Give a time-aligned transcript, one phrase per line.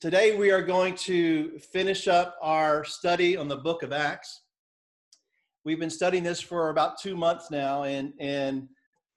[0.00, 4.44] Today we are going to finish up our study on the book of Acts.
[5.62, 8.66] We've been studying this for about two months now, and, and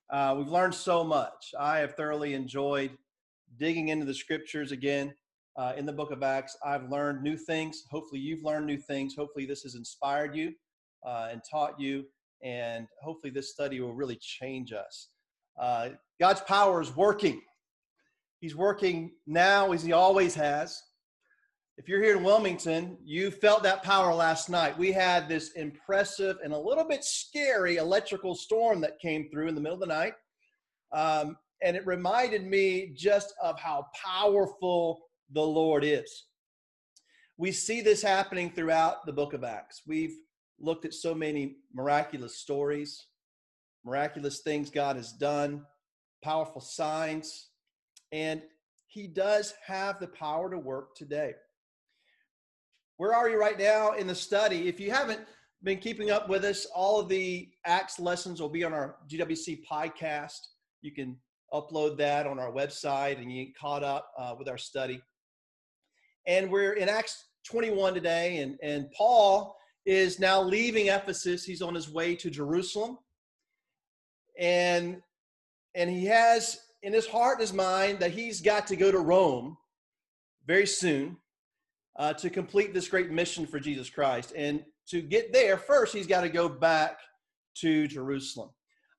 [0.09, 1.53] uh, we've learned so much.
[1.57, 2.91] I have thoroughly enjoyed
[3.57, 5.13] digging into the scriptures again
[5.55, 6.57] uh, in the book of Acts.
[6.65, 7.85] I've learned new things.
[7.89, 9.15] Hopefully, you've learned new things.
[9.15, 10.51] Hopefully, this has inspired you
[11.07, 12.03] uh, and taught you,
[12.43, 15.07] and hopefully, this study will really change us.
[15.57, 17.39] Uh, God's power is working
[18.43, 20.77] He's working now as he always has.
[21.77, 24.77] If you're here in Wilmington, you felt that power last night.
[24.77, 29.55] We had this impressive and a little bit scary electrical storm that came through in
[29.55, 30.15] the middle of the night.
[30.91, 34.99] Um, and it reminded me just of how powerful
[35.31, 36.25] the Lord is.
[37.37, 39.83] We see this happening throughout the book of Acts.
[39.87, 40.17] We've
[40.59, 43.07] looked at so many miraculous stories,
[43.85, 45.63] miraculous things God has done,
[46.21, 47.51] powerful signs,
[48.13, 48.43] and
[48.85, 51.33] he does have the power to work today.
[52.97, 54.67] Where are you right now in the study?
[54.67, 55.21] If you haven't
[55.63, 59.63] been keeping up with us, all of the Acts lessons will be on our GWC
[59.69, 60.37] podcast.
[60.83, 61.17] You can
[61.51, 65.01] upload that on our website and you get caught up uh, with our study.
[66.27, 71.43] And we're in Acts 21 today, and, and Paul is now leaving Ephesus.
[71.43, 72.99] He's on his way to Jerusalem.
[74.39, 75.01] And
[75.75, 78.99] and he has in his heart and his mind that he's got to go to
[78.99, 79.57] Rome
[80.45, 81.17] very soon
[81.97, 84.33] uh, to complete this great mission for Jesus Christ.
[84.35, 86.97] And to get there, first, he's got to go back
[87.55, 88.49] to Jerusalem.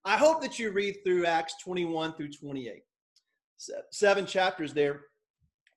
[0.04, 2.82] I hope that you read through Acts 21 through 28.
[3.90, 5.02] Seven chapters there.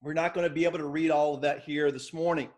[0.01, 2.49] We're not going to be able to read all of that here this morning.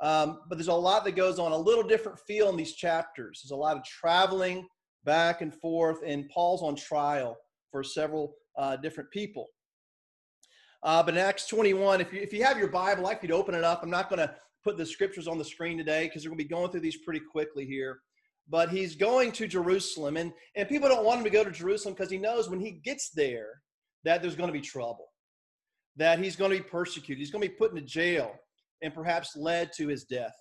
[0.00, 3.40] Um, but there's a lot that goes on, a little different feel in these chapters.
[3.42, 4.66] There's a lot of traveling
[5.04, 7.36] back and forth, and Paul's on trial
[7.70, 9.46] for several uh, different people.
[10.82, 13.30] Uh, but in Acts 21, if you, if you have your Bible, I'd like to
[13.30, 13.82] open it up.
[13.82, 16.44] I'm not going to put the scriptures on the screen today because we're going to
[16.44, 18.00] be going through these pretty quickly here.
[18.48, 21.94] But he's going to Jerusalem, and, and people don't want him to go to Jerusalem
[21.94, 23.62] because he knows when he gets there
[24.04, 25.06] that there's going to be trouble,
[25.96, 28.34] that he's going to be persecuted, he's going to be put into jail,
[28.82, 30.34] and perhaps led to his death.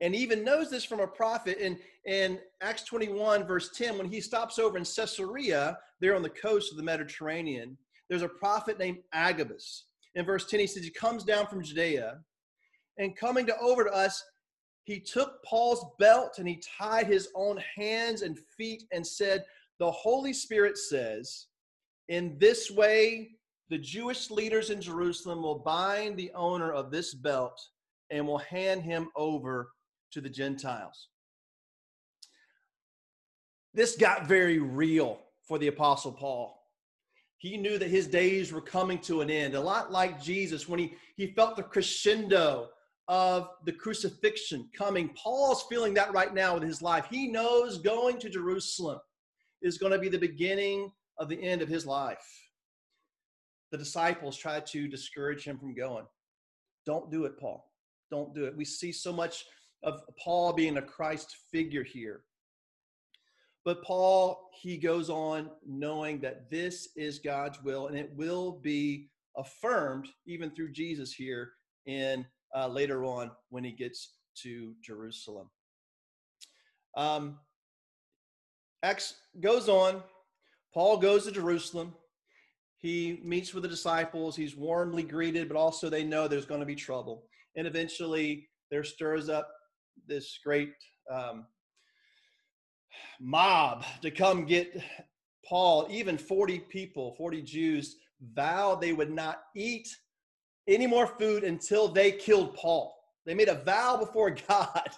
[0.00, 4.20] And even knows this from a prophet in, in Acts 21, verse 10, when he
[4.20, 8.98] stops over in Caesarea, there on the coast of the Mediterranean, there's a prophet named
[9.12, 9.86] Agabus.
[10.14, 12.18] In verse 10, he says, He comes down from Judea,
[12.98, 14.22] and coming to over to us,
[14.84, 19.44] he took Paul's belt and he tied his own hands and feet and said,
[19.80, 21.46] The Holy Spirit says,
[22.08, 23.32] In this way,
[23.68, 27.60] the Jewish leaders in Jerusalem will bind the owner of this belt
[28.10, 29.70] and will hand him over
[30.12, 31.08] to the Gentiles.
[33.74, 36.62] This got very real for the Apostle Paul.
[37.38, 40.78] He knew that his days were coming to an end, a lot like Jesus when
[40.78, 42.68] he, he felt the crescendo
[43.08, 45.10] of the crucifixion coming.
[45.10, 47.06] Paul's feeling that right now with his life.
[47.10, 48.98] He knows going to Jerusalem
[49.62, 52.26] is going to be the beginning of the end of his life.
[53.72, 56.06] The disciples tried to discourage him from going.
[56.84, 57.70] Don't do it, Paul.
[58.10, 58.56] Don't do it.
[58.56, 59.44] We see so much
[59.86, 62.22] of Paul being a Christ figure here.
[63.64, 69.08] But Paul, he goes on knowing that this is God's will and it will be
[69.36, 71.52] affirmed even through Jesus here
[71.86, 75.50] in uh, later on when he gets to Jerusalem.
[76.96, 77.38] Um,
[78.82, 80.02] Acts goes on.
[80.72, 81.94] Paul goes to Jerusalem.
[82.78, 84.36] He meets with the disciples.
[84.36, 87.24] He's warmly greeted, but also they know there's going to be trouble.
[87.56, 89.55] And eventually there stirs up
[90.06, 90.72] this great
[91.10, 91.46] um,
[93.20, 94.82] mob to come get
[95.44, 95.86] Paul.
[95.90, 97.96] Even 40 people, 40 Jews,
[98.34, 99.88] vowed they would not eat
[100.68, 102.94] any more food until they killed Paul.
[103.24, 104.88] They made a vow before God.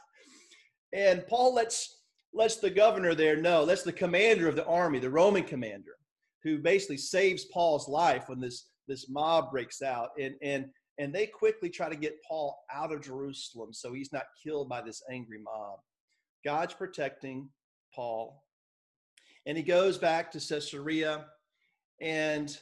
[0.93, 1.97] And Paul lets
[2.35, 5.97] lets the governor there know, lets the commander of the army, the Roman commander,
[6.45, 10.11] who basically saves Paul's life when this this mob breaks out.
[10.21, 10.67] And and
[10.99, 14.83] and they quickly try to get Paul out of Jerusalem so he's not killed by
[14.83, 15.79] this angry mob.
[16.45, 17.49] God's protecting
[17.95, 18.43] Paul.
[19.47, 21.27] And he goes back to Caesarea
[22.01, 22.57] and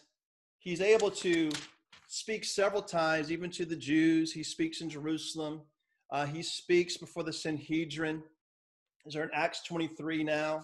[0.59, 1.51] he's able to
[2.09, 4.33] speak several times, even to the Jews.
[4.33, 5.63] He speaks in Jerusalem.
[6.11, 8.23] Uh, he speaks before the Sanhedrin.
[9.07, 10.63] Is there in Acts 23 now?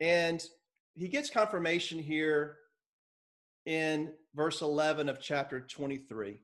[0.00, 0.44] And
[0.94, 2.56] he gets confirmation here
[3.66, 6.40] in verse 11 of chapter 23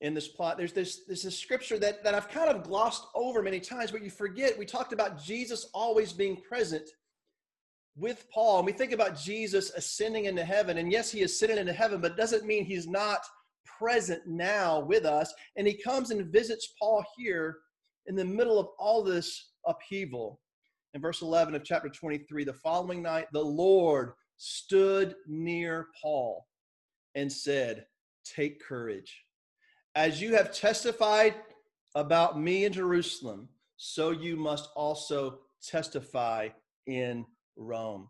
[0.00, 3.60] in this plot there's this this scripture that, that i've kind of glossed over many
[3.60, 6.88] times but you forget we talked about jesus always being present
[7.96, 11.58] with paul and we think about jesus ascending into heaven and yes he is sitting
[11.58, 13.20] into heaven but doesn't mean he's not
[13.78, 15.32] present now with us.
[15.56, 17.58] And he comes and visits Paul here
[18.06, 20.40] in the middle of all this upheaval.
[20.94, 26.46] In verse 11 of chapter 23, the following night, the Lord stood near Paul
[27.14, 27.84] and said,
[28.24, 29.24] Take courage.
[29.94, 31.34] As you have testified
[31.94, 36.48] about me in Jerusalem, so you must also testify
[36.86, 37.26] in
[37.56, 38.08] Rome.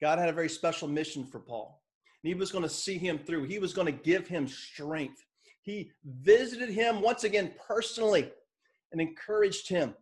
[0.00, 1.82] God had a very special mission for Paul.
[2.22, 3.44] And he was going to see him through.
[3.44, 5.24] He was going to give him strength.
[5.62, 8.30] He visited him once again personally
[8.92, 9.94] and encouraged him.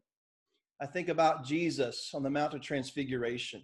[0.80, 3.62] I think about Jesus on the Mount of Transfiguration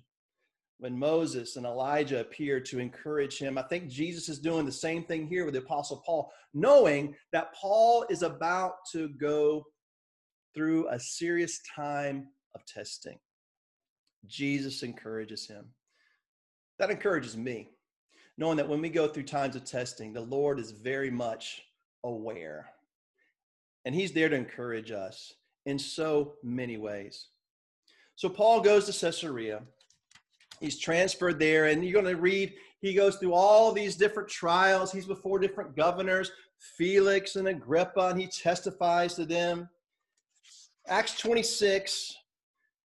[0.79, 3.57] when Moses and Elijah appear to encourage him.
[3.57, 7.55] I think Jesus is doing the same thing here with the Apostle Paul, knowing that
[7.55, 9.65] Paul is about to go
[10.55, 13.19] through a serious time of testing.
[14.27, 15.67] Jesus encourages him.
[16.79, 17.71] That encourages me,
[18.37, 21.63] knowing that when we go through times of testing, the Lord is very much
[22.03, 22.71] aware.
[23.85, 25.35] And he's there to encourage us
[25.67, 27.29] in so many ways.
[28.17, 29.63] So Paul goes to Caesarea.
[30.65, 34.91] He's transferred there, and you're going to read, he goes through all these different trials.
[34.91, 36.33] He's before different governors,
[36.79, 39.69] Felix and Agrippa, and he testifies to them.
[40.87, 42.17] Acts 26,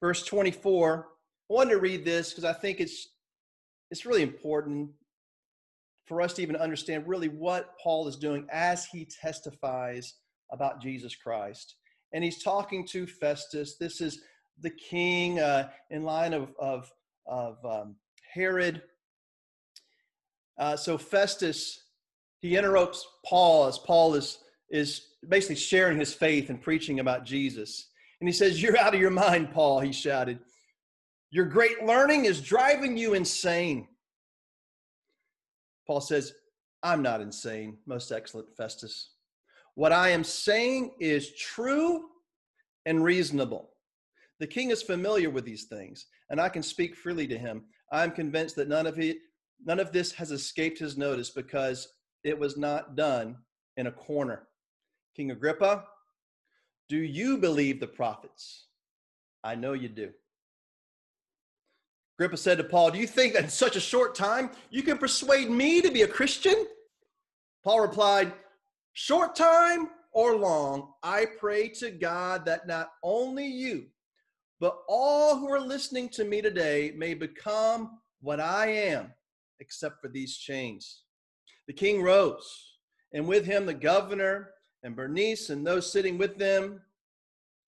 [0.00, 1.06] verse 24.
[1.50, 3.08] I wanted to read this because I think it's
[3.90, 4.90] it's really important
[6.06, 10.14] for us to even understand really what Paul is doing as he testifies
[10.50, 11.76] about Jesus Christ.
[12.14, 13.76] And he's talking to Festus.
[13.76, 14.22] This is
[14.60, 16.90] the king uh, in line of, of,
[17.26, 17.96] of um,
[18.32, 18.82] Herod.
[20.58, 21.84] Uh, so Festus,
[22.40, 24.38] he interrupts Paul as Paul is,
[24.70, 27.88] is basically sharing his faith and preaching about Jesus.
[28.20, 30.38] And he says, You're out of your mind, Paul, he shouted.
[31.30, 33.88] Your great learning is driving you insane.
[35.86, 36.32] Paul says,
[36.82, 39.10] I'm not insane, most excellent Festus.
[39.74, 42.06] What I am saying is true
[42.86, 43.70] and reasonable.
[44.38, 47.64] The king is familiar with these things, and I can speak freely to him.
[47.90, 49.18] I am convinced that none of it,
[49.64, 51.88] none of this has escaped his notice because
[52.22, 53.36] it was not done
[53.76, 54.48] in a corner.
[55.16, 55.84] King Agrippa,
[56.88, 58.66] do you believe the prophets?
[59.42, 60.10] I know you do.
[62.18, 64.98] Agrippa said to Paul, Do you think that in such a short time you can
[64.98, 66.66] persuade me to be a Christian?
[67.62, 68.32] Paul replied,
[68.94, 73.86] Short time or long, I pray to God that not only you,
[74.60, 79.12] but all who are listening to me today may become what I am,
[79.60, 81.02] except for these chains.
[81.66, 82.76] The king rose,
[83.12, 84.50] and with him the governor
[84.82, 86.80] and Bernice and those sitting with them.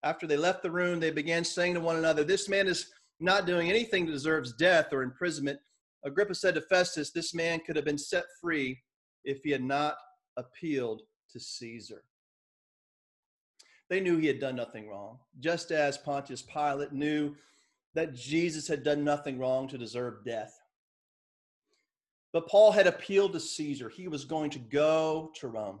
[0.04, 2.90] After they left the room, they began saying to one another, This man is
[3.20, 5.58] not doing anything that deserves death or imprisonment.
[6.04, 8.78] Agrippa said to Festus, This man could have been set free
[9.24, 9.96] if he had not
[10.36, 11.02] appealed
[11.32, 12.04] to Caesar.
[13.88, 17.34] They knew he had done nothing wrong, just as Pontius Pilate knew
[17.94, 20.60] that Jesus had done nothing wrong to deserve death.
[22.32, 23.88] But Paul had appealed to Caesar.
[23.88, 25.80] He was going to go to Rome.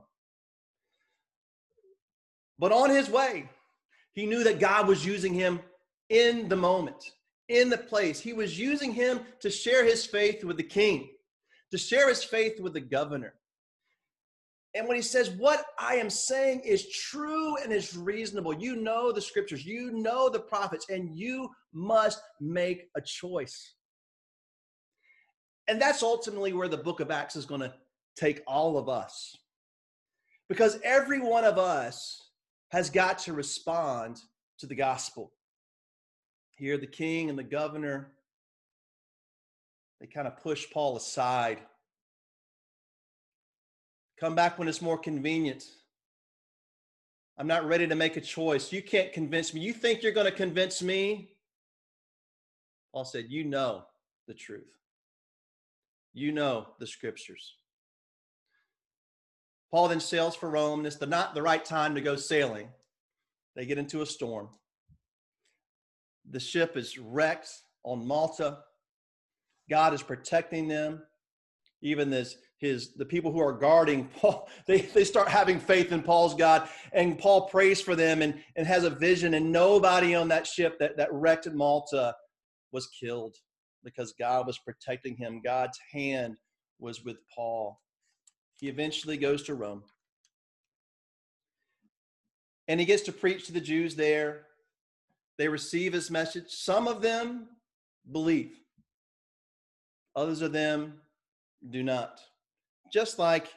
[2.58, 3.48] But on his way,
[4.14, 5.60] he knew that God was using him
[6.08, 7.04] in the moment
[7.48, 8.20] in the place.
[8.20, 11.10] He was using him to share his faith with the king,
[11.70, 13.34] to share his faith with the governor.
[14.74, 19.12] And when he says, What I am saying is true and is reasonable, you know
[19.12, 23.74] the scriptures, you know the prophets, and you must make a choice.
[25.68, 27.74] And that's ultimately where the book of Acts is going to
[28.16, 29.36] take all of us.
[30.48, 32.30] Because every one of us
[32.70, 34.18] has got to respond
[34.58, 35.32] to the gospel.
[36.56, 38.12] Here, the king and the governor,
[40.00, 41.58] they kind of push Paul aside.
[44.20, 45.64] Come back when it's more convenient.
[47.38, 48.72] I'm not ready to make a choice.
[48.72, 49.60] You can't convince me.
[49.60, 51.30] You think you're going to convince me?
[52.92, 53.84] Paul said, You know
[54.26, 54.64] the truth.
[56.12, 57.54] You know the scriptures.
[59.70, 62.68] Paul then sails for Rome, and it's the, not the right time to go sailing.
[63.54, 64.48] They get into a storm.
[66.30, 67.50] The ship is wrecked
[67.84, 68.58] on Malta.
[69.70, 71.02] God is protecting them.
[71.82, 76.02] Even this, his the people who are guarding Paul, they, they start having faith in
[76.02, 76.68] Paul's God.
[76.92, 80.78] And Paul prays for them and, and has a vision, and nobody on that ship
[80.80, 82.14] that, that wrecked at Malta
[82.72, 83.36] was killed
[83.84, 85.40] because God was protecting him.
[85.42, 86.36] God's hand
[86.78, 87.80] was with Paul.
[88.60, 89.84] He eventually goes to Rome.
[92.66, 94.46] And he gets to preach to the Jews there.
[95.38, 96.46] They receive his message.
[96.48, 97.48] Some of them
[98.10, 98.52] believe,
[100.16, 101.00] others of them
[101.70, 102.20] do not.
[102.92, 103.48] Just like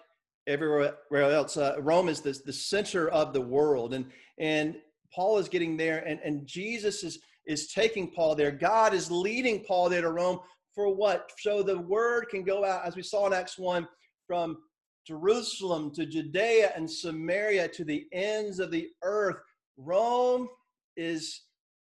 [0.47, 1.57] everywhere else.
[1.57, 3.93] Uh, Rome is the, the center of the world.
[3.93, 4.05] And,
[4.39, 4.75] and
[5.13, 8.51] Paul is getting there, and, and Jesus is, is taking Paul there.
[8.51, 10.39] God is leading Paul there to Rome
[10.73, 11.31] for what?
[11.39, 13.87] So the word can go out, as we saw in Acts 1,
[14.25, 14.57] from
[15.05, 19.37] Jerusalem to Judea and Samaria to the ends of the earth.
[19.77, 20.47] Rome
[20.95, 21.41] is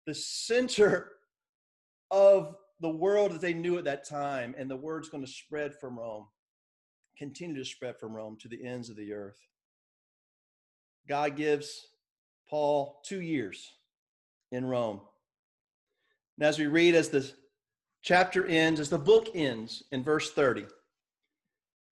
[0.06, 1.14] the center
[2.12, 5.74] of the world that they knew at that time, and the word's going to spread
[5.80, 6.28] from Rome,
[7.18, 9.40] continue to spread from Rome to the ends of the earth.
[11.08, 11.88] God gives
[12.50, 13.74] Paul two years
[14.52, 15.02] in Rome.
[16.38, 17.32] And as we read, as the
[18.02, 20.66] chapter ends, as the book ends in verse 30,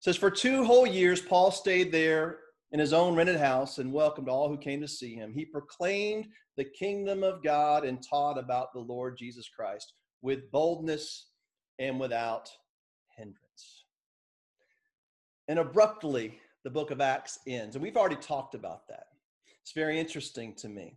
[0.00, 2.38] says, For two whole years, Paul stayed there
[2.72, 5.32] in his own rented house and welcomed all who came to see him.
[5.32, 6.26] He proclaimed
[6.56, 11.28] the kingdom of God and taught about the Lord Jesus Christ with boldness
[11.78, 12.50] and without.
[15.48, 17.76] And abruptly, the book of Acts ends.
[17.76, 19.08] And we've already talked about that.
[19.62, 20.96] It's very interesting to me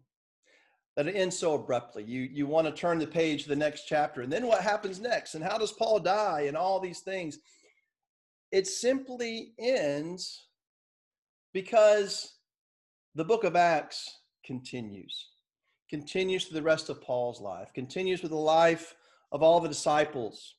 [0.95, 2.03] that it ends so abruptly.
[2.03, 4.21] You, you want to turn the page to the next chapter.
[4.21, 5.35] And then what happens next?
[5.35, 6.45] And how does Paul die?
[6.47, 7.39] And all these things.
[8.51, 10.47] It simply ends
[11.53, 12.35] because
[13.15, 15.29] the book of Acts continues,
[15.89, 18.95] continues through the rest of Paul's life, continues with the life
[19.31, 20.55] of all the disciples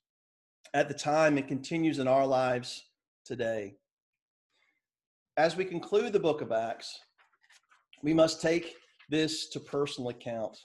[0.75, 2.85] at the time, and continues in our lives
[3.28, 3.75] today.
[5.37, 6.99] As we conclude the book of Acts,
[8.02, 8.75] we must take
[9.11, 10.56] this to personal account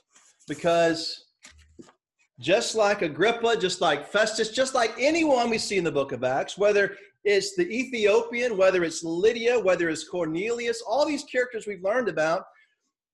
[0.48, 1.26] because
[2.40, 6.24] just like Agrippa, just like Festus, just like anyone we see in the book of
[6.24, 11.84] Acts, whether it's the Ethiopian, whether it's Lydia, whether it's Cornelius, all these characters we've
[11.84, 12.44] learned about,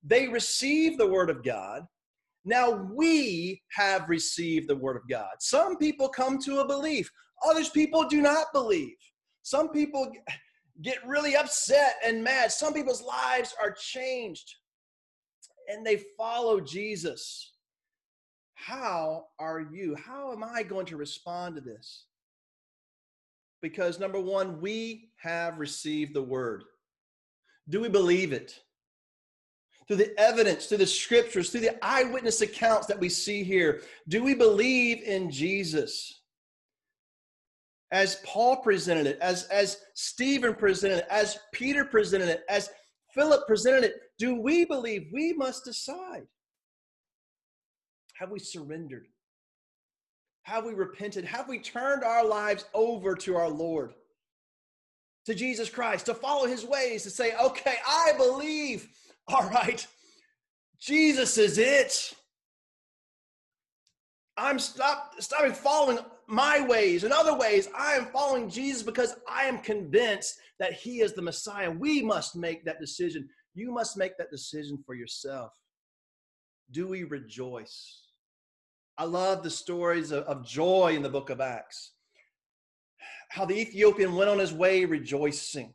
[0.04, 1.82] they receive the word of God.
[2.46, 5.32] Now we have received the word of God.
[5.40, 7.10] Some people come to a belief,
[7.48, 8.96] others people do not believe.
[9.50, 10.12] Some people
[10.84, 12.52] get really upset and mad.
[12.52, 14.54] Some people's lives are changed
[15.68, 17.54] and they follow Jesus.
[18.54, 19.96] How are you?
[19.96, 22.06] How am I going to respond to this?
[23.60, 26.64] Because number one, we have received the word.
[27.70, 28.54] Do we believe it?
[29.88, 34.24] Through the evidence, through the scriptures, through the eyewitness accounts that we see here, do
[34.24, 36.19] we believe in Jesus?
[37.92, 42.70] As Paul presented it, as, as Stephen presented it, as Peter presented it, as
[43.14, 45.08] Philip presented it, do we believe?
[45.12, 46.28] We must decide.
[48.14, 49.08] Have we surrendered?
[50.44, 51.26] Have we repented?
[51.26, 53.94] Have we turned our lives over to our Lord,
[55.26, 58.90] to Jesus Christ, to follow his ways, to say, okay, I believe.
[59.28, 59.86] All right,
[60.80, 62.14] Jesus is it.
[64.38, 67.68] I'm stop, stopping following my ways and other ways.
[67.78, 71.72] I am following Jesus because I am convinced that he is the Messiah.
[71.72, 73.28] We must make that decision.
[73.56, 75.52] You must make that decision for yourself.
[76.72, 78.04] Do we rejoice?
[78.98, 81.94] I love the stories of, joy in the book of Acts.
[83.30, 85.74] How the Ethiopian went on his way rejoicing.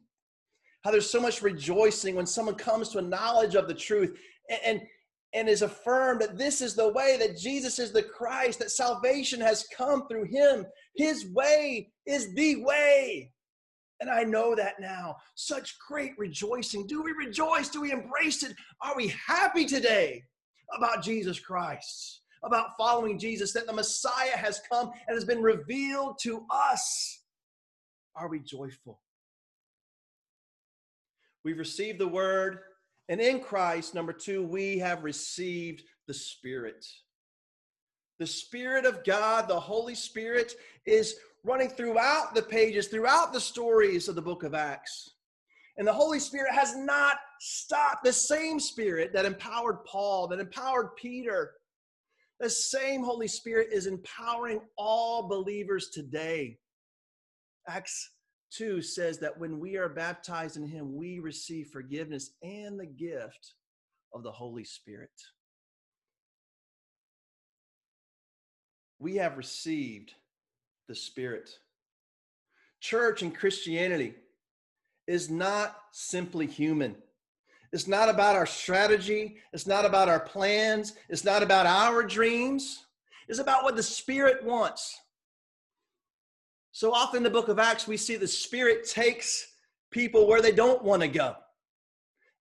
[0.84, 4.16] How there's so much rejoicing when someone comes to a knowledge of the truth
[4.50, 4.80] and, and,
[5.35, 9.41] and is affirmed that this is the way, that Jesus is the Christ, that salvation
[9.41, 10.64] has come through him.
[10.97, 13.33] His way is the way.
[14.00, 15.17] And I know that now.
[15.35, 16.87] Such great rejoicing.
[16.87, 17.69] Do we rejoice?
[17.69, 18.55] Do we embrace it?
[18.81, 20.23] Are we happy today
[20.76, 22.23] about Jesus Christ?
[22.45, 27.23] about following Jesus, that the Messiah has come and has been revealed to us.
[28.17, 29.00] Are we joyful?
[31.45, 32.59] We've received the word,
[33.08, 36.87] and in Christ, number two, we have received the Spirit.
[38.18, 40.54] The Spirit of God, the Holy Spirit,
[40.87, 45.11] is running throughout the pages, throughout the stories of the book of Acts.
[45.76, 48.04] And the Holy Spirit has not stopped.
[48.04, 51.52] The same Spirit that empowered Paul, that empowered Peter,
[52.40, 56.58] the same Holy Spirit is empowering all believers today.
[57.68, 58.11] Acts
[58.56, 63.54] 2 says that when we are baptized in Him, we receive forgiveness and the gift
[64.12, 65.11] of the Holy Spirit.
[68.99, 70.12] We have received
[70.88, 71.50] the Spirit.
[72.80, 74.14] Church and Christianity
[75.06, 76.96] is not simply human.
[77.73, 79.38] It's not about our strategy.
[79.52, 80.92] It's not about our plans.
[81.08, 82.87] It's not about our dreams.
[83.26, 85.00] It's about what the Spirit wants.
[86.75, 89.47] So often the book of Acts, we see the Spirit takes
[89.93, 91.37] people where they don't want to go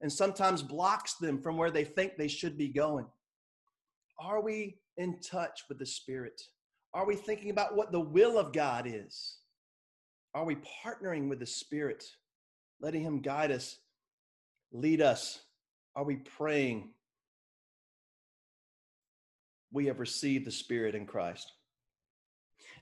[0.01, 3.05] and sometimes blocks them from where they think they should be going.
[4.19, 6.41] Are we in touch with the Spirit?
[6.95, 9.37] Are we thinking about what the will of God is?
[10.33, 12.03] Are we partnering with the Spirit?
[12.81, 13.77] letting Him guide us,
[14.71, 15.39] lead us?
[15.95, 16.89] Are we praying?
[19.71, 21.51] We have received the Spirit in Christ.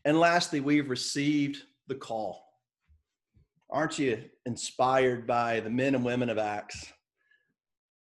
[0.04, 2.44] And lastly, we've received the call.
[3.70, 6.92] Aren't you inspired by the men and women of Acts?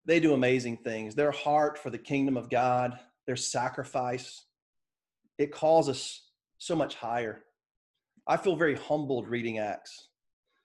[0.05, 1.15] They do amazing things.
[1.15, 4.45] Their heart for the kingdom of God, their sacrifice,
[5.39, 6.23] it calls us
[6.59, 7.43] so much higher.
[8.27, 10.09] I feel very humbled reading Acts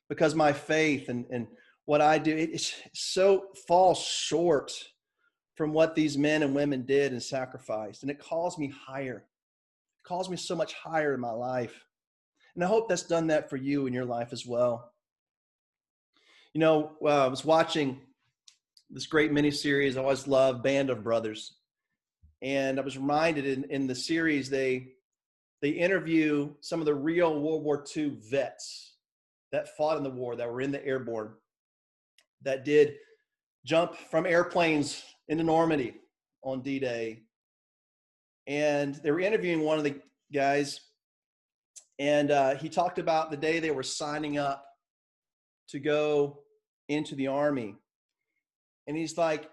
[0.09, 1.47] because my faith and, and
[1.85, 4.71] what I do, it so falls short
[5.55, 8.03] from what these men and women did and sacrificed.
[8.03, 9.25] And it calls me higher.
[10.03, 11.85] Calls me so much higher in my life.
[12.55, 14.91] And I hope that's done that for you in your life as well.
[16.53, 18.01] You know, uh, I was watching
[18.89, 21.53] this great mini series I always love, Band of Brothers.
[22.41, 24.93] And I was reminded in, in the series, they
[25.61, 28.95] they interview some of the real World War II vets
[29.51, 31.33] that fought in the war, that were in the airborne,
[32.41, 32.95] that did
[33.63, 35.95] jump from airplanes into Normandy
[36.41, 37.23] on D Day.
[38.47, 39.95] And they were interviewing one of the
[40.33, 40.79] guys,
[41.99, 44.65] and uh, he talked about the day they were signing up
[45.69, 46.39] to go
[46.89, 47.75] into the army.
[48.87, 49.49] And he's like,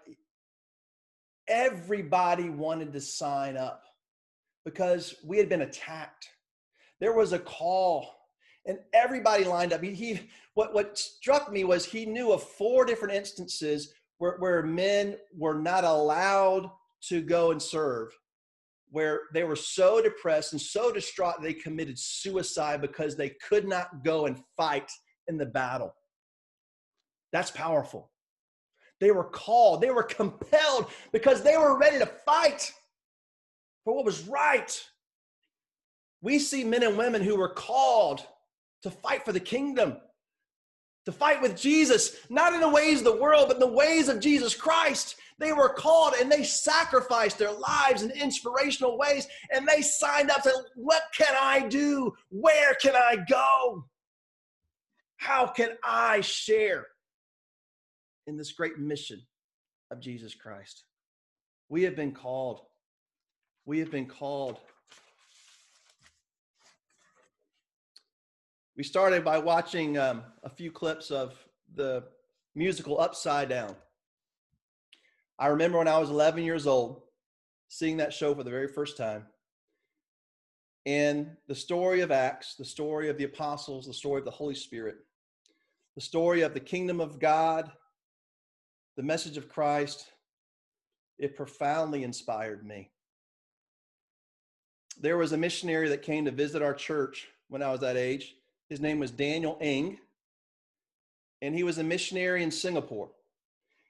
[1.48, 3.84] everybody wanted to sign up
[4.64, 6.28] because we had been attacked.
[7.00, 8.14] There was a call
[8.66, 9.82] and everybody lined up.
[9.82, 10.20] He, he
[10.54, 15.54] what, what struck me was he knew of four different instances where, where men were
[15.54, 16.70] not allowed
[17.08, 18.08] to go and serve,
[18.90, 24.02] where they were so depressed and so distraught they committed suicide because they could not
[24.04, 24.90] go and fight
[25.26, 25.94] in the battle.
[27.32, 28.10] That's powerful.
[29.00, 32.72] They were called, they were compelled because they were ready to fight
[33.84, 34.84] for what was right.
[36.20, 38.26] We see men and women who were called
[38.82, 39.98] to fight for the kingdom,
[41.08, 44.08] to fight with Jesus, not in the ways of the world, but in the ways
[44.08, 45.16] of Jesus Christ.
[45.38, 50.42] They were called and they sacrificed their lives in inspirational ways and they signed up
[50.42, 52.12] to what can I do?
[52.30, 53.84] Where can I go?
[55.16, 56.86] How can I share
[58.28, 59.20] in this great mission
[59.90, 60.84] of Jesus Christ.
[61.68, 62.60] We have been called.
[63.64, 64.58] We have been called.
[68.78, 71.34] We started by watching um, a few clips of
[71.74, 72.04] the
[72.54, 73.74] musical Upside Down.
[75.36, 77.02] I remember when I was 11 years old
[77.66, 79.26] seeing that show for the very first time.
[80.86, 84.54] And the story of Acts, the story of the apostles, the story of the Holy
[84.54, 84.98] Spirit,
[85.96, 87.72] the story of the kingdom of God
[88.96, 90.06] the message of Christ,
[91.18, 92.90] it profoundly inspired me.
[95.00, 98.34] There was a missionary that came to visit our church when I was that age.
[98.68, 99.98] His name was Daniel Eng,
[101.40, 103.10] and he was a missionary in Singapore.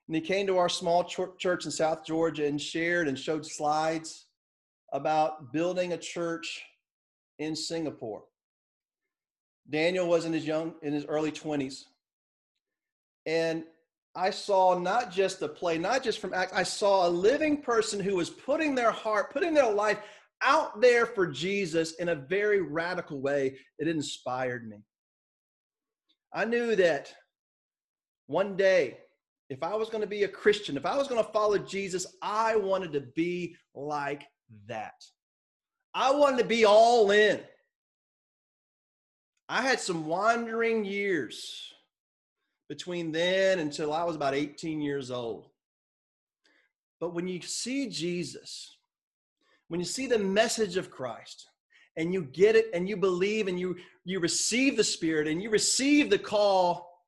[0.06, 4.26] And he came to our small church in South Georgia and shared and showed slides
[4.92, 6.62] about building a church
[7.38, 8.24] in Singapore.
[9.68, 11.84] Daniel was in his young in his early 20s.
[13.26, 13.64] And
[14.14, 18.00] I saw not just a play, not just from act, I saw a living person
[18.00, 19.98] who was putting their heart, putting their life
[20.42, 23.56] out there for Jesus in a very radical way.
[23.78, 24.78] It inspired me.
[26.32, 27.12] I knew that
[28.26, 28.98] one day,
[29.48, 32.06] if I was going to be a Christian, if I was going to follow Jesus,
[32.20, 34.24] I wanted to be like
[34.66, 35.02] that.
[35.94, 37.40] I wanted to be all in.
[39.48, 41.72] I had some wandering years
[42.68, 45.48] between then until I was about 18 years old.
[47.00, 48.76] But when you see Jesus,
[49.68, 51.46] when you see the message of Christ,
[51.96, 55.50] and you get it and you believe and you you receive the spirit and you
[55.50, 57.02] receive the call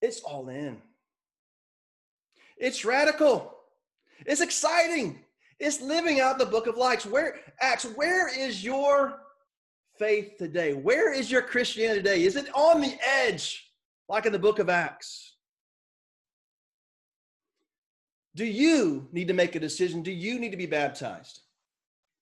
[0.00, 0.80] it's all in
[2.56, 3.54] it's radical
[4.24, 5.18] it's exciting
[5.58, 9.20] it's living out the book of acts where acts where is your
[10.00, 10.72] faith today?
[10.72, 12.22] Where is your Christianity today?
[12.24, 13.70] Is it on the edge,
[14.08, 15.29] like in the book of Acts?
[18.34, 20.02] Do you need to make a decision?
[20.02, 21.40] Do you need to be baptized?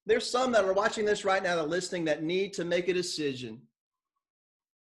[0.06, 2.88] There's some that are watching this right now, that are listening, that need to make
[2.88, 3.60] a decision.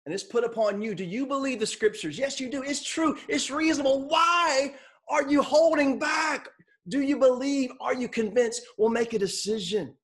[0.05, 0.95] And it's put upon you.
[0.95, 2.19] Do you believe the scriptures?
[2.19, 2.63] Yes, you do.
[2.63, 3.17] It's true.
[3.29, 4.09] It's reasonable.
[4.09, 4.75] Why
[5.09, 6.49] are you holding back?
[6.89, 7.71] Do you believe?
[7.81, 8.63] Are you convinced?
[8.79, 9.95] Well, make a decision.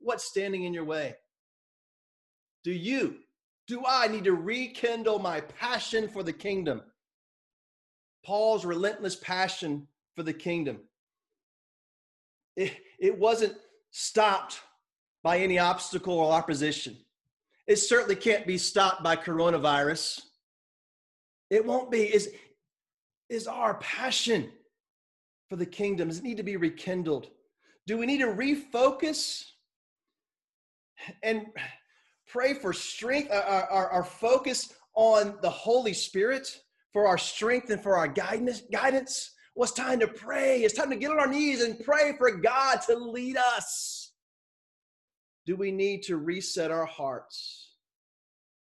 [0.00, 1.14] What's standing in your way?
[2.64, 3.16] Do you,
[3.66, 6.82] do I need to rekindle my passion for the kingdom?
[8.24, 9.86] Paul's relentless passion
[10.18, 10.80] for the kingdom.
[12.56, 13.54] It, it wasn't
[13.92, 14.58] stopped
[15.22, 16.96] by any obstacle or opposition.
[17.68, 20.22] It certainly can't be stopped by coronavirus.
[21.50, 22.12] It won't be.
[22.12, 22.32] Is,
[23.28, 24.50] is our passion
[25.48, 26.08] for the kingdom?
[26.08, 27.28] Does it need to be rekindled?
[27.86, 29.44] Do we need to refocus
[31.22, 31.46] and
[32.26, 36.60] pray for strength, uh, our, our, our focus on the Holy Spirit
[36.92, 38.62] for our strength and for our guidance?
[38.72, 39.30] guidance?
[39.58, 40.60] Well, it's time to pray.
[40.60, 44.12] It's time to get on our knees and pray for God to lead us.
[45.46, 47.72] Do we need to reset our hearts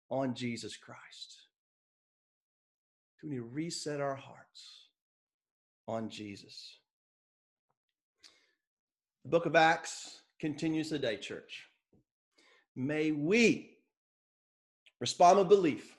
[0.08, 1.42] on Jesus Christ?
[3.20, 4.86] Do we need to reset our hearts
[5.86, 6.78] on Jesus?
[9.24, 11.66] The book of Acts continues today, church.
[12.74, 13.76] May we
[15.02, 15.98] respond with belief.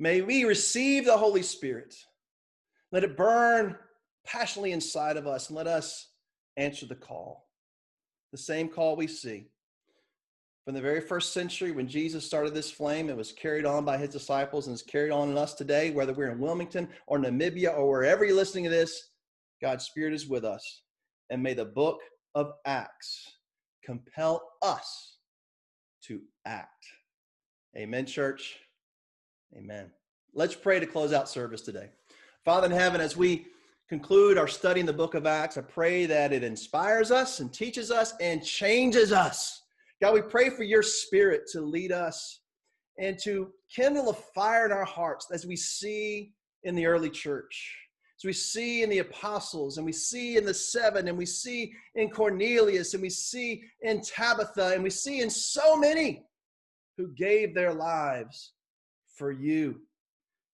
[0.00, 1.94] May we receive the Holy Spirit.
[2.92, 3.76] Let it burn
[4.26, 6.08] passionately inside of us and let us
[6.56, 7.48] answer the call.
[8.32, 9.46] The same call we see
[10.64, 13.96] from the very first century when Jesus started this flame, it was carried on by
[13.96, 17.76] his disciples and is carried on in us today, whether we're in Wilmington or Namibia
[17.76, 19.10] or wherever you're listening to this.
[19.60, 20.82] God's Spirit is with us.
[21.30, 22.00] And may the book
[22.34, 23.24] of Acts
[23.84, 25.16] compel us
[26.06, 26.86] to act.
[27.76, 28.58] Amen, church.
[29.56, 29.90] Amen.
[30.34, 31.90] Let's pray to close out service today.
[32.44, 33.46] Father in heaven, as we
[33.88, 37.52] conclude our study in the book of Acts, I pray that it inspires us and
[37.52, 39.60] teaches us and changes us
[40.00, 42.40] God, we pray for your spirit to lead us
[42.98, 46.32] and to kindle a fire in our hearts as we see
[46.64, 47.76] in the early church,
[48.18, 51.74] as we see in the apostles, and we see in the seven, and we see
[51.96, 56.24] in Cornelius, and we see in Tabitha, and we see in so many
[56.96, 58.52] who gave their lives
[59.16, 59.82] for you.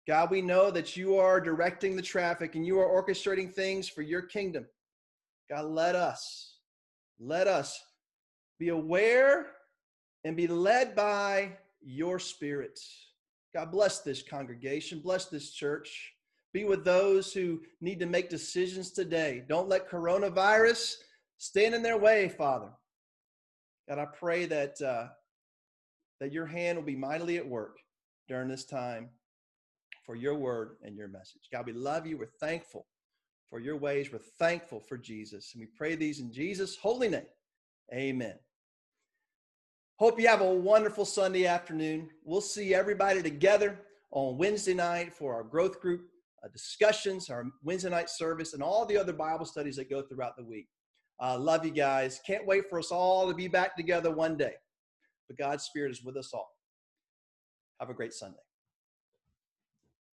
[0.07, 4.03] God, we know that you are directing the traffic and you are orchestrating things for
[4.03, 4.65] your kingdom.
[5.51, 6.59] God, let us,
[7.19, 7.83] let us
[8.59, 9.47] be aware
[10.25, 11.53] and be led by
[11.85, 12.79] your spirit.
[13.53, 16.13] God bless this congregation, bless this church.
[16.53, 19.45] Be with those who need to make decisions today.
[19.49, 20.95] Don't let coronavirus
[21.39, 22.71] stand in their way, Father.
[23.89, 25.09] God, I pray that uh,
[26.21, 27.79] that your hand will be mightily at work
[28.27, 29.11] during this time
[30.07, 31.49] for your word and your message.
[31.53, 32.17] God, we love you.
[32.17, 32.87] We're thankful
[33.51, 34.13] for your ways.
[34.13, 35.53] We're thankful for Jesus.
[35.53, 37.27] And we pray these in Jesus' holy name.
[37.93, 38.37] Amen.
[39.97, 42.11] Hope you have a wonderful Sunday afternoon.
[42.25, 46.03] We'll see everybody together on Wednesday night for our growth group
[46.45, 50.37] uh, discussions, our Wednesday night service, and all the other Bible studies that go throughout
[50.37, 50.69] the week.
[51.21, 52.21] Uh, love you guys.
[52.27, 54.55] Can't wait for us all to be back together one day.
[55.29, 56.51] But God's Spirit is with us all.
[57.81, 58.46] Have a great Sunday.